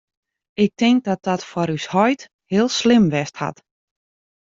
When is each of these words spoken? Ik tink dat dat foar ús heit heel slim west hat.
Ik 0.53 0.71
tink 0.79 0.99
dat 1.07 1.19
dat 1.27 1.47
foar 1.49 1.69
ús 1.77 1.85
heit 1.95 2.21
heel 2.51 2.69
slim 2.79 3.05
west 3.15 3.35
hat. 3.41 3.57